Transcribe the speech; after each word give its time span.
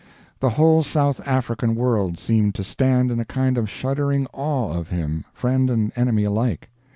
The 0.39 0.49
whole 0.49 0.81
South 0.81 1.21
African 1.27 1.75
world 1.75 2.17
seemed 2.17 2.55
to 2.55 2.63
stand 2.63 3.11
in 3.11 3.19
a 3.19 3.23
kind 3.23 3.55
of 3.55 3.69
shuddering 3.69 4.25
awe 4.33 4.71
of 4.73 4.89
him, 4.89 5.25
friend 5.31 5.69
and 5.69 5.91
enemy 5.95 6.23
alike. 6.23 6.71